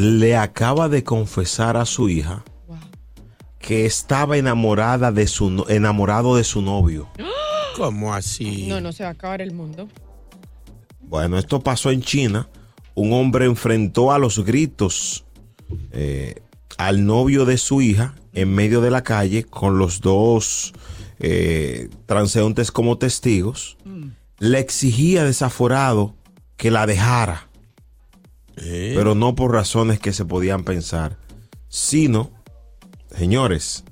le 0.00 0.34
acaba 0.36 0.88
de 0.88 1.04
confesar 1.04 1.76
a 1.76 1.84
su 1.84 2.08
hija 2.08 2.42
que 3.58 3.84
estaba 3.84 4.38
enamorada 4.38 5.12
de 5.12 5.26
su 5.26 5.50
no- 5.50 5.68
enamorado 5.68 6.36
de 6.36 6.44
su 6.44 6.62
novio. 6.62 7.08
¿Cómo 7.76 8.14
así? 8.14 8.66
No, 8.66 8.80
no 8.80 8.92
se 8.92 9.02
va 9.02 9.10
a 9.10 9.12
acabar 9.12 9.42
el 9.42 9.52
mundo. 9.52 9.88
Bueno, 11.00 11.38
esto 11.38 11.60
pasó 11.60 11.90
en 11.90 12.02
China. 12.02 12.48
Un 12.94 13.12
hombre 13.12 13.44
enfrentó 13.44 14.12
a 14.12 14.18
los 14.18 14.44
gritos 14.44 15.24
eh, 15.92 16.42
al 16.78 17.04
novio 17.04 17.44
de 17.44 17.58
su 17.58 17.80
hija 17.82 18.14
en 18.32 18.54
medio 18.54 18.80
de 18.80 18.90
la 18.90 19.02
calle 19.02 19.44
con 19.44 19.78
los 19.78 20.00
dos 20.00 20.72
eh, 21.18 21.90
transeúntes 22.06 22.72
como 22.72 22.96
testigos. 22.98 23.76
Le 24.38 24.58
exigía 24.58 25.24
desaforado 25.24 26.14
que 26.56 26.70
la 26.70 26.86
dejara, 26.86 27.48
Pero 28.94 29.14
no 29.14 29.34
por 29.34 29.52
razones 29.52 29.98
que 30.00 30.12
se 30.12 30.24
podían 30.24 30.64
pensar, 30.64 31.16
sino, 31.68 32.30
señores, 33.16 33.84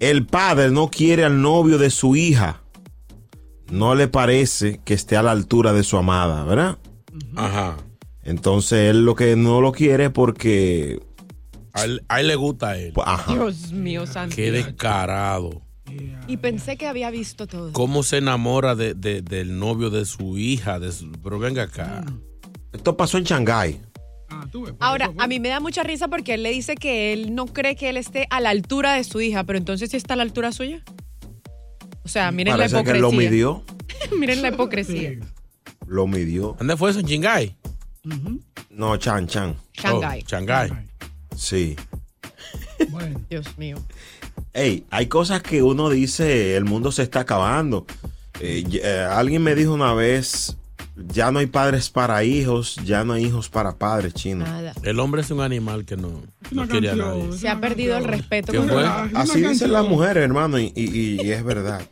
el 0.00 0.26
padre 0.26 0.70
no 0.70 0.88
quiere 0.90 1.24
al 1.24 1.40
novio 1.42 1.78
de 1.78 1.90
su 1.90 2.16
hija. 2.16 2.62
No 3.70 3.94
le 3.94 4.08
parece 4.08 4.80
que 4.84 4.94
esté 4.94 5.16
a 5.16 5.22
la 5.22 5.30
altura 5.32 5.72
de 5.72 5.82
su 5.82 5.96
amada, 5.96 6.44
¿verdad? 6.44 6.78
Ajá. 7.36 7.76
Entonces 8.22 8.90
él 8.90 9.04
lo 9.04 9.14
que 9.14 9.36
no 9.36 9.60
lo 9.60 9.72
quiere 9.72 10.10
porque... 10.10 11.00
A 11.72 11.84
él, 11.84 12.04
a 12.08 12.20
él 12.20 12.28
le 12.28 12.36
gusta 12.36 12.70
a 12.70 12.78
él. 12.78 12.92
Ajá. 13.04 13.32
Dios 13.32 13.72
mío, 13.72 14.06
santo. 14.06 14.36
Qué 14.36 14.50
descarado. 14.52 15.60
Y 16.28 16.36
pensé 16.38 16.76
que 16.76 16.86
había 16.86 17.10
visto 17.10 17.46
todo. 17.46 17.72
¿Cómo 17.72 18.02
se 18.02 18.18
enamora 18.18 18.74
de, 18.74 18.94
de- 18.94 19.22
del 19.22 19.58
novio 19.58 19.90
de 19.90 20.04
su 20.06 20.38
hija? 20.38 20.78
De 20.78 20.90
su- 20.92 21.10
pero 21.22 21.38
venga 21.38 21.64
acá. 21.64 22.04
Esto 22.84 22.98
pasó 22.98 23.16
en 23.16 23.24
Shanghái. 23.24 23.80
Ahora, 24.78 25.10
a 25.16 25.26
mí 25.26 25.40
me 25.40 25.48
da 25.48 25.58
mucha 25.58 25.82
risa 25.82 26.08
porque 26.08 26.34
él 26.34 26.42
le 26.42 26.50
dice 26.50 26.74
que 26.74 27.14
él 27.14 27.34
no 27.34 27.46
cree 27.46 27.76
que 27.76 27.88
él 27.88 27.96
esté 27.96 28.26
a 28.28 28.42
la 28.42 28.50
altura 28.50 28.92
de 28.92 29.04
su 29.04 29.22
hija, 29.22 29.42
pero 29.44 29.58
entonces 29.58 29.90
sí 29.90 29.96
está 29.96 30.12
a 30.12 30.16
la 30.18 30.22
altura 30.22 30.52
suya. 30.52 30.84
O 32.04 32.08
sea, 32.08 32.30
miren 32.30 32.54
Parece 32.58 32.74
la 32.74 32.82
que 32.84 32.98
hipocresía. 32.98 33.00
lo 33.00 33.12
midió. 33.12 33.64
miren 34.18 34.42
la 34.42 34.48
hipocresía. 34.48 35.18
Lo 35.86 36.06
midió. 36.06 36.56
¿Dónde 36.58 36.76
fue 36.76 36.90
eso? 36.90 37.00
¿En 37.00 37.06
Shanghái? 37.06 37.56
No, 38.68 38.98
Chan 38.98 39.28
Chan. 39.28 39.56
Shanghái. 39.72 40.20
Oh, 40.20 40.28
Shanghái. 40.28 40.70
Sí. 41.34 41.76
Dios 43.30 43.56
mío. 43.56 43.78
Ey, 44.52 44.84
hay 44.90 45.06
cosas 45.06 45.40
que 45.40 45.62
uno 45.62 45.88
dice, 45.88 46.54
el 46.54 46.66
mundo 46.66 46.92
se 46.92 47.02
está 47.02 47.20
acabando. 47.20 47.86
Eh, 48.40 48.62
eh, 48.74 49.06
alguien 49.10 49.42
me 49.42 49.54
dijo 49.54 49.72
una 49.72 49.94
vez, 49.94 50.58
ya 50.96 51.30
no 51.32 51.38
hay 51.40 51.46
padres 51.46 51.90
para 51.90 52.22
hijos, 52.24 52.76
ya 52.84 53.04
no 53.04 53.12
hay 53.14 53.24
hijos 53.26 53.48
para 53.48 53.76
padres, 53.76 54.14
chino. 54.14 54.44
Nada. 54.44 54.72
El 54.82 55.00
hombre 55.00 55.22
es 55.22 55.30
un 55.30 55.40
animal 55.40 55.84
que 55.84 55.96
no, 55.96 56.22
no 56.50 56.68
quiere 56.68 56.90
a 56.90 56.94
nadie. 56.96 57.32
Se 57.32 57.48
ha 57.48 57.60
perdido 57.60 57.96
el 57.96 58.04
respeto. 58.04 58.52
¿Qué 58.52 58.60
fue? 58.60 58.84
Así 59.14 59.40
dicen 59.40 59.72
las 59.72 59.86
mujeres, 59.88 60.22
hermano, 60.24 60.58
y, 60.58 60.72
y- 60.76 61.20
y 61.22 61.32
es 61.32 61.42
verdad. 61.44 61.82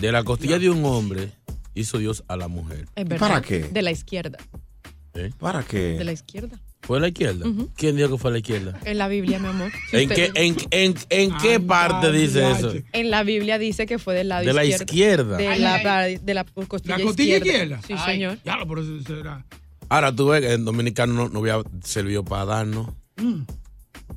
De 0.00 0.12
la 0.12 0.22
costilla 0.22 0.58
de 0.58 0.70
un 0.70 0.84
hombre 0.84 1.32
hizo 1.74 1.98
Dios 1.98 2.24
a 2.28 2.36
la 2.36 2.48
mujer. 2.48 2.86
Es 2.94 3.08
verdad. 3.08 3.26
¿Para 3.28 3.40
qué? 3.42 3.60
De 3.64 3.82
la 3.82 3.90
izquierda. 3.90 4.38
¿Eh? 5.14 5.30
¿Para 5.38 5.62
De 5.62 5.98
la 5.98 6.04
qué? 6.04 6.12
izquierda. 6.12 6.60
¿Fue 6.88 6.96
a 6.96 7.00
la 7.02 7.08
izquierda? 7.08 7.44
¿Quién 7.76 7.96
dijo 7.96 8.08
que 8.12 8.16
fue 8.16 8.30
a 8.30 8.32
la 8.32 8.38
izquierda? 8.38 8.80
En 8.86 8.96
la 8.96 9.08
Biblia, 9.08 9.38
mi 9.38 9.48
amor. 9.48 9.70
Si 9.90 9.96
¿En 9.98 10.10
usted- 10.10 10.32
qué, 10.32 10.46
en, 10.46 10.56
en- 10.70 10.94
en 11.10 11.36
qué 11.36 11.60
parte 11.60 12.10
dice 12.10 12.50
eso? 12.50 12.72
En 12.94 13.10
la 13.10 13.24
Biblia 13.24 13.58
dice 13.58 13.84
que 13.84 13.98
fue 13.98 14.14
del 14.14 14.28
lado 14.30 14.46
De 14.46 14.54
la 14.54 14.64
izquierdo. 14.64 14.84
izquierda. 14.84 15.36
De 15.36 15.48
Ay, 15.48 15.60
la, 15.60 15.74
ay. 16.00 16.16
de 16.16 16.32
la 16.32 16.44
costilla, 16.44 16.96
¿La 16.96 17.04
costilla 17.04 17.36
izquierda. 17.36 17.76
izquierda? 17.76 17.86
Sí, 17.86 17.92
Ay, 17.98 18.14
señor. 18.14 18.38
Ya, 18.42 18.64
por 18.64 18.78
eso 18.78 18.98
será. 19.06 19.44
Ahora 19.90 20.16
tú 20.16 20.28
ves 20.28 20.40
que 20.40 20.52
en 20.54 20.64
dominicano 20.64 21.12
no, 21.12 21.28
no 21.28 21.40
había 21.40 21.62
servido 21.84 22.24
para 22.24 22.46
darnos. 22.46 22.88
Mm. 23.16 23.42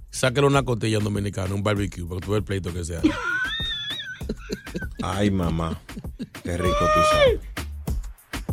Sáquele 0.10 0.48
una 0.48 0.64
costilla 0.64 0.98
en 1.00 1.04
dominicano, 1.04 1.54
un 1.54 1.64
barbecue, 1.64 2.06
porque 2.06 2.26
tú 2.26 2.32
ves 2.32 2.38
el 2.38 2.44
pleito 2.46 2.74
que 2.74 2.86
se 2.86 2.96
hace. 2.96 3.12
Ay, 5.04 5.30
mamá. 5.32 5.82
Qué 6.44 6.58
rico 6.58 6.70
tú 6.80 7.02
sabes. 7.12 7.40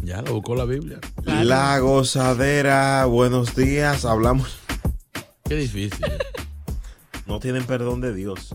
Ya 0.09 0.23
lo 0.23 0.33
buscó 0.33 0.55
la 0.55 0.65
Biblia. 0.65 1.01
La 1.25 1.79
gozadera, 1.81 3.05
buenos 3.05 3.55
días. 3.55 4.07
Hablamos. 4.07 4.59
Qué 5.45 5.55
difícil. 5.55 6.07
No 7.27 7.41
tienen 7.41 7.65
perdón 7.67 8.01
de 8.01 8.15
Dios. 8.15 8.55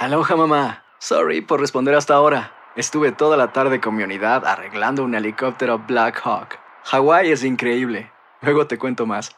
Aloha 0.00 0.34
mamá. 0.34 0.82
Sorry 0.98 1.42
por 1.42 1.60
responder 1.60 1.94
hasta 1.94 2.14
ahora. 2.14 2.54
Estuve 2.74 3.12
toda 3.12 3.36
la 3.36 3.52
tarde 3.52 3.82
con 3.82 3.94
mi 3.94 4.02
unidad 4.02 4.46
arreglando 4.46 5.04
un 5.04 5.14
helicóptero 5.14 5.78
Black 5.86 6.22
Hawk. 6.24 6.58
Hawái 6.84 7.30
es 7.30 7.44
increíble. 7.44 8.10
Luego 8.40 8.66
te 8.66 8.78
cuento 8.78 9.04
más. 9.04 9.32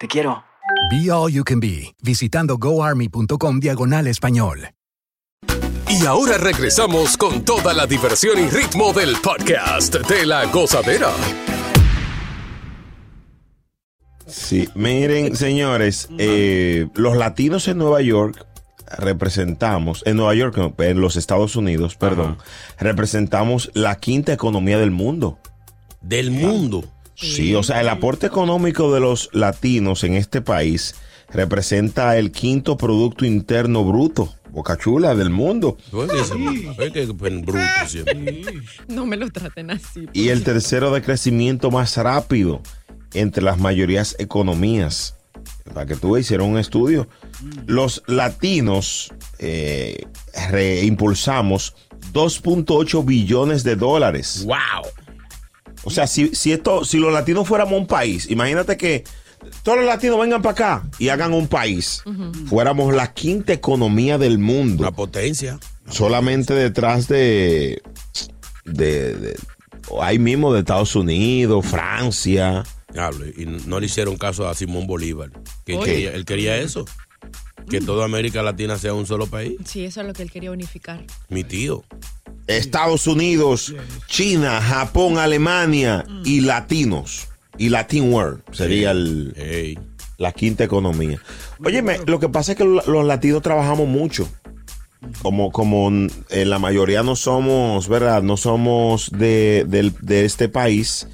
Te 0.00 0.08
quiero. 0.08 0.42
Be 0.90 1.12
All 1.12 1.30
You 1.30 1.44
Can 1.44 1.60
Be, 1.60 1.94
visitando 2.02 2.58
goarmy.com 2.58 3.60
diagonal 3.60 4.08
español. 4.08 4.70
Y 5.88 6.04
ahora 6.04 6.38
regresamos 6.38 7.16
con 7.16 7.44
toda 7.44 7.72
la 7.72 7.86
diversión 7.86 8.36
y 8.40 8.48
ritmo 8.48 8.92
del 8.92 9.14
podcast 9.22 9.94
de 9.94 10.26
la 10.26 10.44
gozadera. 10.46 11.12
Sí, 14.26 14.68
miren, 14.74 15.36
señores, 15.36 16.08
eh, 16.18 16.88
los 16.94 17.16
latinos 17.16 17.68
en 17.68 17.78
Nueva 17.78 18.00
York 18.00 18.49
representamos, 18.98 20.02
en 20.06 20.16
Nueva 20.16 20.34
York, 20.34 20.74
en 20.78 21.00
los 21.00 21.16
Estados 21.16 21.56
Unidos, 21.56 21.96
perdón, 21.96 22.38
representamos 22.78 23.70
la 23.74 23.96
quinta 23.96 24.32
economía 24.32 24.78
del 24.78 24.90
mundo. 24.90 25.38
Del 26.00 26.30
mundo. 26.30 26.84
Sí, 27.14 27.54
o 27.54 27.62
sea, 27.62 27.80
el 27.80 27.88
aporte 27.88 28.26
económico 28.26 28.92
de 28.94 29.00
los 29.00 29.28
latinos 29.32 30.04
en 30.04 30.14
este 30.14 30.40
país 30.40 30.94
representa 31.32 32.16
el 32.16 32.32
quinto 32.32 32.76
Producto 32.76 33.26
Interno 33.26 33.84
Bruto, 33.84 34.34
boca 34.50 34.76
chula, 34.78 35.14
del 35.14 35.30
mundo. 35.30 35.76
No 38.88 39.06
me 39.06 39.16
lo 39.16 39.30
traten 39.30 39.70
así. 39.70 40.06
Y 40.12 40.28
el 40.28 40.44
tercero 40.44 40.90
de 40.92 41.02
crecimiento 41.02 41.70
más 41.70 41.96
rápido 41.96 42.62
entre 43.14 43.42
las 43.42 43.58
mayorías 43.58 44.16
economías. 44.18 45.16
Para 45.72 45.86
que 45.86 45.96
tú 45.96 46.16
hicieron 46.16 46.50
un 46.50 46.58
estudio. 46.58 47.08
Los 47.66 48.02
latinos 48.06 49.12
eh, 49.38 50.04
reimpulsamos 50.50 51.74
2.8 52.12 53.04
billones 53.04 53.64
de 53.64 53.76
dólares. 53.76 54.44
¡Wow! 54.46 54.56
O 55.84 55.90
sea, 55.90 56.06
si, 56.06 56.34
si, 56.34 56.52
esto, 56.52 56.84
si 56.84 56.98
los 56.98 57.12
latinos 57.12 57.48
fuéramos 57.48 57.78
un 57.78 57.86
país, 57.86 58.30
imagínate 58.30 58.76
que 58.76 59.04
todos 59.62 59.78
los 59.78 59.86
latinos 59.86 60.20
vengan 60.20 60.42
para 60.42 60.52
acá 60.52 60.90
y 60.98 61.08
hagan 61.08 61.32
un 61.32 61.48
país. 61.48 62.02
Fuéramos 62.46 62.94
la 62.94 63.14
quinta 63.14 63.52
economía 63.54 64.18
del 64.18 64.38
mundo. 64.38 64.82
Una 64.82 64.92
potencia. 64.92 65.58
Solamente 65.88 66.52
detrás 66.54 67.08
de, 67.08 67.80
de, 68.64 69.14
de- 69.14 69.36
ahí 70.02 70.18
mismo 70.18 70.52
de 70.52 70.60
Estados 70.60 70.94
Unidos, 70.94 71.64
Francia. 71.66 72.62
Y 73.36 73.46
no 73.46 73.80
le 73.80 73.86
hicieron 73.86 74.16
caso 74.16 74.46
a 74.48 74.54
Simón 74.54 74.86
Bolívar. 74.86 75.30
Que 75.64 75.72
él 75.72 75.78
Oye. 75.78 75.92
quería, 75.92 76.12
él 76.12 76.24
quería 76.26 76.56
eso. 76.58 76.84
Que 77.70 77.80
toda 77.80 78.04
América 78.04 78.42
Latina 78.42 78.76
sea 78.78 78.92
un 78.94 79.06
solo 79.06 79.26
país. 79.28 79.54
Sí, 79.64 79.84
eso 79.84 80.00
es 80.00 80.06
lo 80.06 80.12
que 80.12 80.22
él 80.22 80.30
quería 80.30 80.50
unificar. 80.50 81.04
Mi 81.28 81.44
tío. 81.44 81.84
Estados 82.46 83.06
Unidos, 83.06 83.72
China, 84.08 84.60
Japón, 84.60 85.18
Alemania 85.18 86.04
y 86.24 86.40
latinos. 86.40 87.28
Y 87.58 87.68
Latin 87.68 88.12
World 88.12 88.42
sería 88.52 88.90
el, 88.90 89.78
la 90.18 90.32
quinta 90.32 90.64
economía. 90.64 91.20
Óyeme, 91.64 91.98
lo 92.06 92.18
que 92.18 92.28
pasa 92.28 92.52
es 92.52 92.58
que 92.58 92.64
lo- 92.64 92.82
los 92.86 93.04
latinos 93.06 93.42
trabajamos 93.42 93.86
mucho. 93.86 94.28
Como, 95.22 95.50
como 95.52 95.90
eh, 96.30 96.44
la 96.44 96.58
mayoría 96.58 97.02
no 97.02 97.16
somos, 97.16 97.88
¿verdad? 97.88 98.22
No 98.22 98.36
somos 98.36 99.10
de, 99.12 99.64
del- 99.68 99.94
de 100.00 100.24
este 100.24 100.48
país. 100.48 101.06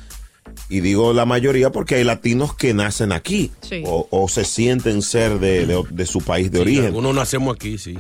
Y 0.69 0.81
digo 0.81 1.13
la 1.13 1.25
mayoría 1.27 1.71
porque 1.71 1.95
hay 1.95 2.05
latinos 2.05 2.55
que 2.55 2.75
nacen 2.75 3.13
aquí. 3.13 3.53
Sí. 3.61 3.83
O, 3.87 4.09
o 4.11 4.29
se 4.29 4.45
sienten 4.45 5.01
ser 5.03 5.39
de, 5.39 5.65
de- 5.67 5.85
de 5.91 6.07
su 6.07 6.21
país 6.21 6.51
de 6.51 6.59
Sí, 6.59 6.63
origen. 6.63 6.87
Algunos 6.87 7.15
nacemos 7.15 7.55
aquí, 7.55 7.79
sí. 7.79 7.99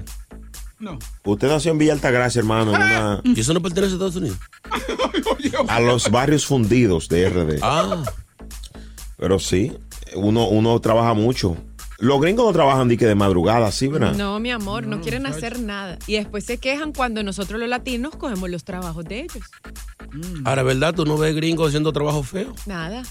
Usted 1.25 1.49
nació 1.49 1.71
en 1.73 1.79
Villa 1.79 1.93
Altagracia, 1.95 2.39
hermano, 2.41 2.71
en 2.75 2.83
una- 2.83 3.23
¿Y 3.37 3.41
eso 3.41 3.55
no 3.55 3.63
pertenece 3.63 3.93
a 3.93 3.95
Estados 3.95 4.17
Unidos? 4.17 4.37
a 5.69 5.81
los 5.81 6.11
barrios 6.11 6.45
fundidos 6.45 7.09
de 7.09 7.29
RD. 7.31 7.59
Ah. 7.63 8.03
Pero 9.17 9.39
sí, 9.39 9.73
uno, 10.15 10.49
uno 10.49 10.79
trabaja 10.81 11.15
mucho. 11.15 11.57
Los 11.99 12.21
gringos 12.21 12.45
no 12.45 12.53
trabajan 12.53 12.89
de 12.89 13.15
madrugada, 13.15 13.73
¿sí, 13.73 13.89
verdad? 13.89 14.15
No, 14.15 14.39
mi 14.39 14.51
amor, 14.51 14.87
no, 14.87 15.01
quieren 15.01 15.27
hacer 15.27 15.61
nada. 15.61 15.99
Y 16.07 16.15
después 16.15 16.45
se 16.45 16.59
quejan 16.59 16.93
cuando 16.93 17.23
nosotros 17.23 17.59
los 17.59 17.69
latinos 17.69 18.15
cogemos 18.17 18.51
los 18.51 18.65
trabajos 18.65 19.05
de 19.05 19.21
ellos. 19.21 19.45
Ahora, 20.45 20.63
¿verdad? 20.63 20.95
¿Tú 20.95 21.05
no 21.05 21.17
ves 21.17 21.35
gringos 21.35 21.69
haciendo 21.69 21.93
trabajo 21.93 22.23
feo? 22.23 22.53
Nada. 22.67 23.03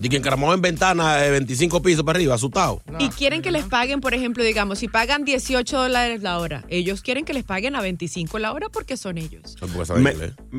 Y 0.00 0.08
que 0.08 0.16
encaramado 0.16 0.54
en 0.54 0.62
ventana 0.62 1.16
de 1.16 1.30
25 1.32 1.82
pisos 1.82 2.04
para 2.04 2.16
arriba, 2.18 2.34
asustado. 2.36 2.80
Y 3.00 3.08
quieren 3.08 3.42
que 3.42 3.50
les 3.50 3.64
paguen, 3.64 4.00
por 4.00 4.14
ejemplo, 4.14 4.44
digamos, 4.44 4.78
si 4.78 4.86
pagan 4.86 5.24
18 5.24 5.76
dólares 5.76 6.22
la 6.22 6.38
hora, 6.38 6.64
ellos 6.68 7.02
quieren 7.02 7.24
que 7.24 7.34
les 7.34 7.42
paguen 7.42 7.74
a 7.74 7.80
25 7.80 8.38
la 8.38 8.52
hora 8.52 8.68
porque 8.68 8.96
son 8.96 9.18
ellos. 9.18 9.56
Me- 9.96 10.14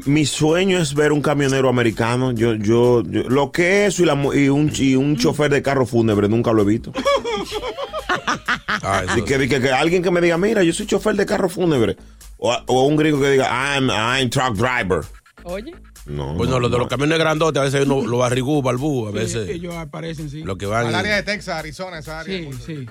mi 0.06 0.25
sueño 0.25 0.77
es 0.80 0.94
ver 0.94 1.13
un 1.13 1.21
camionero 1.21 1.69
americano. 1.69 2.31
Yo, 2.33 2.56
yo, 2.56 3.01
yo- 3.03 3.24
lo 3.30 3.51
que 3.53 3.86
es 3.86 3.94
eso 3.94 4.03
y, 4.03 4.06
la 4.07 4.15
y 4.36 4.50
un, 4.50 4.71
y 4.75 4.95
un 4.95 5.15
chofer 5.15 5.50
de 5.51 5.62
carro 5.62 5.85
fúnebre, 5.85 6.27
nunca 6.27 6.51
lo 6.51 6.63
he 6.63 6.65
visto. 6.65 6.92
Ah, 8.81 9.03
que 9.25 9.35
alguien 9.71 10.01
que 10.03 10.12
me 10.12 10.21
diga, 10.21 10.38
mira, 10.38 10.63
yo 10.63 10.71
soy 10.74 10.85
chofer 10.85 11.15
de 11.15 11.25
carro 11.25 11.50
fúnebre. 11.50 11.97
O, 12.38 12.56
o 12.68 12.83
un 12.88 12.95
gringo 12.95 13.19
que 13.19 13.31
diga, 13.31 13.47
I'm, 13.50 13.89
I'm 13.89 14.30
truck 14.30 14.56
driver. 14.56 15.01
Oye. 15.44 15.74
No. 16.05 16.35
Pues 16.37 16.49
no, 16.49 16.59
los 16.59 16.71
de 16.71 16.77
los 16.77 16.87
camiones 16.87 17.19
grandotes, 17.19 17.59
a 17.59 17.63
veces 17.63 17.85
uno 17.85 18.05
lo 18.05 18.17
barrigú, 18.17 18.61
balbú, 18.61 19.07
a 19.07 19.11
veces. 19.11 19.49
Ellos 19.49 19.75
aparecen, 19.75 20.29
sí. 20.29 20.43
Lo 20.43 20.57
que 20.57 20.65
van. 20.65 20.87
Al 20.87 20.95
área 20.95 21.15
de 21.15 21.23
Texas, 21.23 21.55
Arizona, 21.55 21.99
esa 21.99 22.19
área. 22.19 22.39
Sí, 22.51 22.57
sí. 22.65 22.85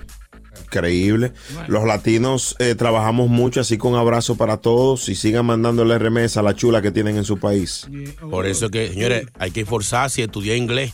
Increíble. 0.63 1.33
Los 1.67 1.85
latinos 1.85 2.55
eh, 2.59 2.75
trabajamos 2.75 3.29
mucho, 3.29 3.61
así 3.61 3.77
con 3.77 3.95
abrazo 3.95 4.35
para 4.35 4.57
todos 4.57 5.09
y 5.09 5.15
sigan 5.15 5.45
mandándole 5.45 5.97
remesa 5.97 6.39
a 6.39 6.43
la 6.43 6.55
chula 6.55 6.81
que 6.81 6.91
tienen 6.91 7.17
en 7.17 7.23
su 7.23 7.39
país. 7.39 7.87
Por 8.29 8.45
eso 8.45 8.65
es 8.65 8.71
que, 8.71 8.89
señores, 8.89 9.27
hay 9.37 9.51
que 9.51 9.61
esforzarse 9.61 10.21
y 10.21 10.23
estudiar 10.23 10.57
inglés. 10.57 10.93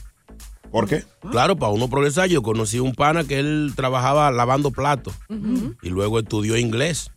¿Por 0.72 0.88
qué? 0.88 1.04
Claro, 1.32 1.56
para 1.56 1.72
uno 1.72 1.90
progresar. 1.90 2.28
Yo 2.28 2.42
conocí 2.42 2.80
un 2.80 2.94
pana 2.94 3.24
que 3.24 3.40
él 3.40 3.74
trabajaba 3.76 4.30
lavando 4.32 4.72
platos 4.72 5.14
y 5.82 5.90
luego 5.90 6.20
estudió 6.20 6.58
inglés. 6.58 7.12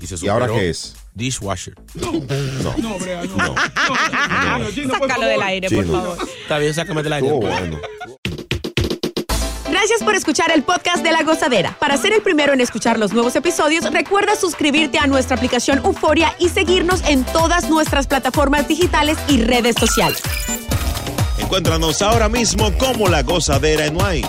Y, 0.00 0.06
se 0.06 0.24
¿Y 0.24 0.28
ahora 0.28 0.48
qué 0.48 0.70
es? 0.70 0.94
Dishwasher. 1.16 1.74
No. 1.94 2.12
No, 2.12 2.98
Brea, 2.98 3.24
no. 3.24 3.36
No, 3.36 4.58
no, 4.58 4.98
por 4.98 5.08
Sácalo 5.08 5.26
del 5.26 5.42
aire, 5.42 5.70
por 5.70 5.86
favor. 5.86 6.18
Está 6.42 6.58
bien, 6.58 6.74
sácame 6.74 7.02
del 7.02 7.12
aire. 7.14 7.32
Bueno. 7.32 7.80
Gracias 9.70 10.02
por 10.04 10.14
escuchar 10.14 10.50
el 10.52 10.62
podcast 10.62 11.02
de 11.02 11.12
La 11.12 11.22
Gozadera. 11.22 11.74
Para 11.80 11.96
ser 11.96 12.12
el 12.12 12.20
primero 12.20 12.52
en 12.52 12.60
escuchar 12.60 12.98
los 12.98 13.14
nuevos 13.14 13.34
episodios, 13.34 13.90
recuerda 13.90 14.36
suscribirte 14.36 14.98
a 14.98 15.06
nuestra 15.06 15.36
aplicación 15.36 15.78
Euforia 15.78 16.34
y 16.38 16.50
seguirnos 16.50 17.02
en 17.08 17.24
todas 17.24 17.70
nuestras 17.70 18.06
plataformas 18.06 18.68
digitales 18.68 19.16
y 19.26 19.42
redes 19.42 19.74
sociales. 19.78 20.20
Encuéntranos 21.38 22.02
ahora 22.02 22.28
mismo 22.28 22.72
como 22.76 23.08
La 23.08 23.22
Gozadera 23.22 23.86
en 23.86 23.96
Wine. 23.96 24.28